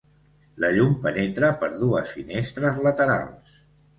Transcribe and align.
La 0.63 0.71
llum 0.77 0.95
penetra 1.03 1.51
per 1.63 1.69
dues 1.83 2.15
finestres 2.15 2.83
laterals. 2.87 3.55